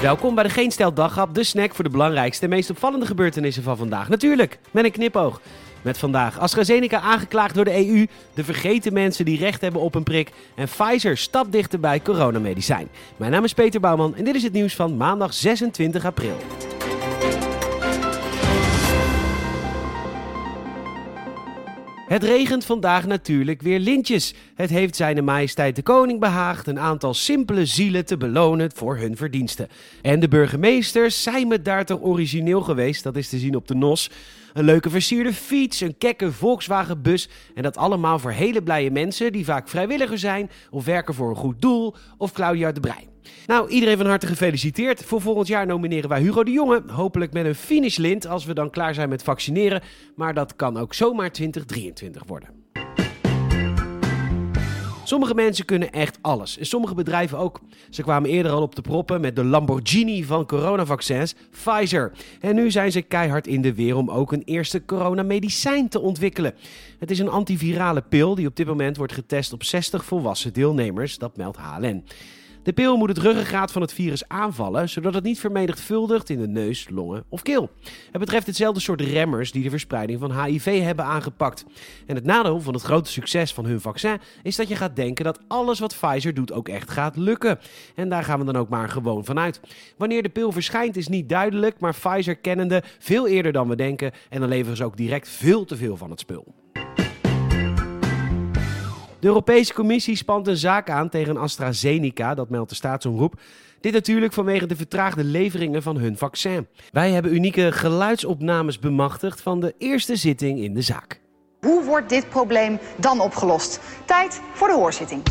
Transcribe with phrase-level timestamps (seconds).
[0.00, 3.62] Welkom bij de Geen Stel Daghap, de snack voor de belangrijkste en meest opvallende gebeurtenissen
[3.62, 4.08] van vandaag.
[4.08, 5.40] Natuurlijk, met een knipoog.
[5.82, 10.02] Met vandaag AstraZeneca aangeklaagd door de EU, de vergeten mensen die recht hebben op een
[10.02, 12.88] prik en Pfizer stapt dichter bij coronamedicijn.
[13.16, 16.36] Mijn naam is Peter Bouwman en dit is het nieuws van maandag 26 april.
[22.10, 24.34] Het regent vandaag natuurlijk weer lintjes.
[24.54, 29.16] Het heeft zijn majesteit de koning behaagd een aantal simpele zielen te belonen voor hun
[29.16, 29.68] verdiensten.
[30.02, 33.74] En de burgemeesters zijn me daar toch origineel geweest, dat is te zien op de
[33.74, 34.10] NOS.
[34.52, 39.32] Een leuke versierde fiets, een kekke Volkswagen bus en dat allemaal voor hele blije mensen
[39.32, 43.08] die vaak vrijwilliger zijn of werken voor een goed doel of Claudia de Brij.
[43.46, 45.04] Nou, iedereen van harte gefeliciteerd.
[45.04, 46.82] Voor volgend jaar nomineren wij Hugo de Jonge.
[46.86, 49.82] Hopelijk met een finishlint als we dan klaar zijn met vaccineren.
[50.14, 52.48] Maar dat kan ook zomaar 2023 worden.
[55.10, 56.58] Sommige mensen kunnen echt alles.
[56.58, 57.60] En sommige bedrijven ook.
[57.90, 62.12] Ze kwamen eerder al op de proppen met de Lamborghini van coronavaccins, Pfizer.
[62.40, 66.54] En nu zijn ze keihard in de weer om ook een eerste coronamedicijn te ontwikkelen.
[66.98, 71.18] Het is een antivirale pil die op dit moment wordt getest op 60 volwassen deelnemers,
[71.18, 72.04] dat meldt HLN.
[72.70, 76.48] De pil moet het ruggengraat van het virus aanvallen, zodat het niet vermenigvuldigt in de
[76.48, 77.70] neus, longen of keel.
[78.10, 81.64] Het betreft hetzelfde soort remmers die de verspreiding van HIV hebben aangepakt.
[82.06, 85.24] En het nadeel van het grote succes van hun vaccin is dat je gaat denken
[85.24, 87.58] dat alles wat Pfizer doet ook echt gaat lukken.
[87.94, 89.60] En daar gaan we dan ook maar gewoon vanuit.
[89.96, 94.12] Wanneer de pil verschijnt is niet duidelijk, maar Pfizer kennende veel eerder dan we denken
[94.28, 96.59] en dan leveren ze ook direct veel te veel van het spul.
[99.20, 103.34] De Europese Commissie spant een zaak aan tegen AstraZeneca, dat meldt de staatsomroep.
[103.80, 106.66] Dit natuurlijk vanwege de vertraagde leveringen van hun vaccin.
[106.92, 111.20] Wij hebben unieke geluidsopnames bemachtigd van de eerste zitting in de zaak.
[111.60, 113.80] Hoe wordt dit probleem dan opgelost?
[114.04, 115.22] Tijd voor de hoorzitting.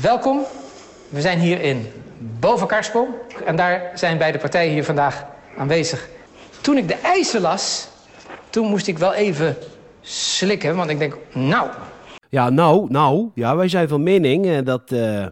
[0.00, 0.44] Welkom.
[1.08, 1.86] We zijn hier in
[2.18, 5.24] Bovenkarspel en daar zijn beide partijen hier vandaag
[5.58, 6.08] aanwezig.
[6.60, 7.88] Toen ik de eisen las,
[8.54, 9.56] toen moest ik wel even
[10.00, 11.68] slikken, want ik denk, nou...
[12.28, 15.26] Ja, nou, nou, ja, wij zijn van mening eh, dat, uh,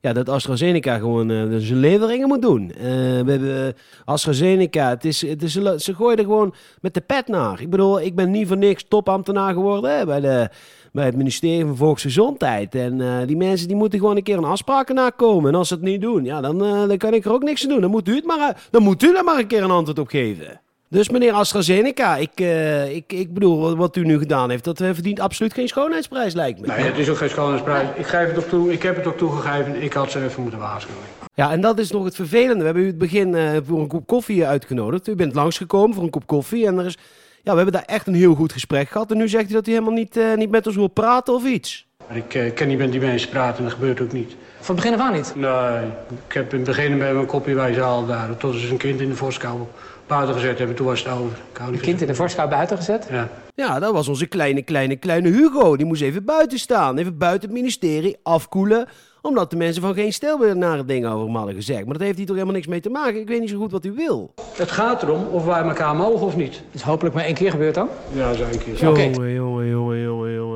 [0.00, 2.72] ja, dat AstraZeneca gewoon uh, zijn leveringen moet doen.
[2.78, 3.74] we hebben
[4.04, 7.60] AstraZeneca, het is, het is, ze gooien er gewoon met de pet naar.
[7.60, 10.48] Ik bedoel, ik ben niet voor niks topambtenaar geworden bij, de,
[10.92, 12.74] bij het ministerie van Volksgezondheid.
[12.74, 15.52] En die mensen die moeten gewoon een keer een afspraken nakomen.
[15.52, 17.68] En als ze het niet doen, ja, dan, dan kan ik er ook niks aan
[17.68, 17.80] doen.
[17.80, 20.08] Dan moet u, het maar, dan moet u er maar een keer een antwoord op
[20.08, 20.60] geven.
[20.90, 25.20] Dus meneer AstraZeneca, ik, uh, ik, ik bedoel, wat u nu gedaan heeft, dat verdient
[25.20, 26.66] absoluut geen schoonheidsprijs, lijkt me.
[26.66, 27.88] Nee, het is ook geen schoonheidsprijs.
[27.96, 30.60] Ik, geef het ook toe, ik heb het ook toegegeven, ik had ze even moeten
[30.60, 31.02] waarschuwen.
[31.34, 32.58] Ja, en dat is nog het vervelende.
[32.58, 35.08] We hebben u het begin uh, voor een kop koffie uitgenodigd.
[35.08, 36.96] U bent langsgekomen voor een kop koffie en er is...
[37.42, 39.10] Ja, we hebben daar echt een heel goed gesprek gehad.
[39.10, 41.44] En nu zegt u dat u helemaal niet, uh, niet met ons wil praten of
[41.44, 41.87] iets.
[42.10, 44.36] Ik uh, kan niet met die mensen praten en dat gebeurt ook niet.
[44.60, 45.32] Van het begin af aan niet?
[45.36, 45.86] Nee,
[46.26, 48.36] ik heb in het begin met mijn kopje bij zaal daar.
[48.36, 49.68] Tot is een kind in de voorschouw
[50.06, 50.76] buiten gezet hebben.
[50.76, 51.38] Toen was het over.
[51.72, 53.08] Een kind in de voorschouw buiten gezet?
[53.10, 53.28] Ja.
[53.54, 55.76] Ja, dat was onze kleine, kleine, kleine Hugo.
[55.76, 56.98] Die moest even buiten staan.
[56.98, 58.88] Even buiten het ministerie afkoelen.
[59.22, 61.84] Omdat de mensen van geen stel weer nare dingen over hem hadden gezegd.
[61.84, 63.20] Maar dat heeft hier toch helemaal niks mee te maken.
[63.20, 64.34] Ik weet niet zo goed wat u wil.
[64.56, 66.62] Het gaat erom of wij elkaar mogen of niet.
[66.70, 67.88] Is hopelijk maar één keer gebeurd dan?
[68.12, 68.74] Ja, zo één keer.
[68.74, 70.02] Jongen, jongen, jongen.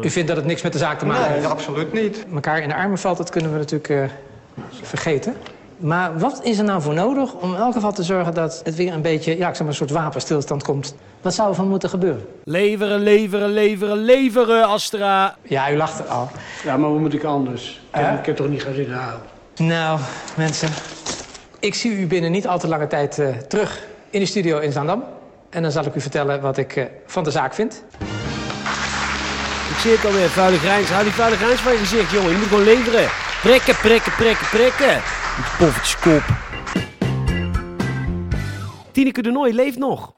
[0.03, 1.43] U vindt dat het niks met de zaak te maken heeft?
[1.43, 2.25] Nee, absoluut niet.
[2.29, 4.05] Mekaar in de armen valt, dat kunnen we natuurlijk uh,
[4.83, 5.37] vergeten.
[5.77, 8.75] Maar wat is er nou voor nodig om in elk geval te zorgen dat het
[8.75, 10.95] weer een beetje, ja, ik zeg maar, een soort wapenstilstand komt?
[11.21, 12.27] Wat zou er van moeten gebeuren?
[12.45, 15.37] Leveren, leveren, leveren, leveren, Astra.
[15.43, 16.31] Ja, u lacht er al.
[16.65, 17.81] Ja, maar hoe moet ik anders?
[17.93, 19.21] Ik heb, ik heb toch niet gaan zitten houden?
[19.57, 19.99] Nou,
[20.37, 20.69] mensen,
[21.59, 24.73] ik zie u binnen niet al te lange tijd uh, terug in de studio in
[24.73, 25.05] Zandam.
[25.51, 27.83] En dan zal ik u vertellen wat ik uh, van de zaak vind.
[29.73, 30.89] Ik zie het alweer, vuile grijns.
[30.89, 32.31] Hou die vuile grijns van je gezicht, jongen.
[32.31, 33.09] Je moet gewoon leveren.
[33.43, 35.03] Prikken, prikken, prikken, prikken.
[35.37, 36.23] Die poffertjeskop.
[38.91, 40.13] Tineke de Nooi leeft nog.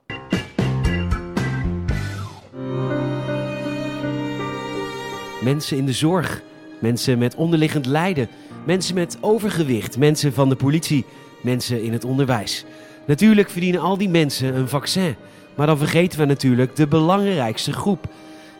[5.43, 6.43] Mensen in de zorg.
[6.79, 8.29] Mensen met onderliggend lijden.
[8.64, 9.99] Mensen met overgewicht.
[9.99, 11.05] Mensen van de politie.
[11.40, 12.64] Mensen in het onderwijs.
[13.06, 15.17] Natuurlijk verdienen al die mensen een vaccin.
[15.55, 18.06] Maar dan vergeten we natuurlijk de belangrijkste groep.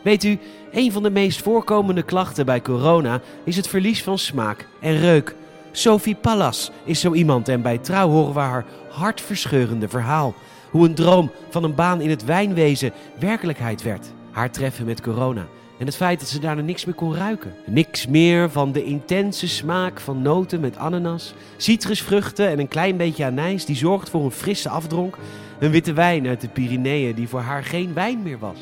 [0.05, 0.39] Weet u,
[0.71, 5.35] een van de meest voorkomende klachten bij corona is het verlies van smaak en reuk.
[5.71, 10.33] Sophie Pallas is zo iemand en bij Trouw horen we haar hartverscheurende verhaal.
[10.71, 14.13] Hoe een droom van een baan in het wijnwezen werkelijkheid werd.
[14.31, 15.47] Haar treffen met corona
[15.77, 17.53] en het feit dat ze daarna niks meer kon ruiken.
[17.65, 23.25] Niks meer van de intense smaak van noten met ananas, citrusvruchten en een klein beetje
[23.25, 25.17] anijs die zorgt voor een frisse afdronk.
[25.59, 28.59] Een witte wijn uit de Pyreneeën die voor haar geen wijn meer was.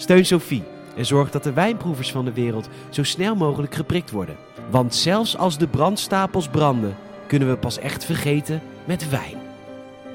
[0.00, 0.62] Steun Sophie
[0.96, 4.36] en zorg dat de wijnproevers van de wereld zo snel mogelijk geprikt worden.
[4.70, 9.36] Want zelfs als de brandstapels branden, kunnen we pas echt vergeten met wijn.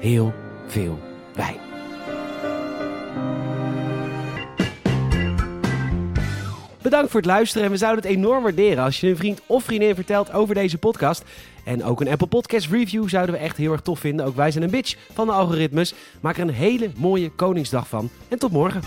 [0.00, 0.34] Heel
[0.66, 0.98] veel
[1.34, 1.56] wijn.
[6.82, 9.64] Bedankt voor het luisteren en we zouden het enorm waarderen als je een vriend of
[9.64, 11.24] vriendin vertelt over deze podcast.
[11.64, 14.26] En ook een Apple Podcast review zouden we echt heel erg tof vinden.
[14.26, 15.94] Ook wij zijn een bitch van de algoritmes.
[16.20, 18.82] Maak er een hele mooie Koningsdag van en tot morgen.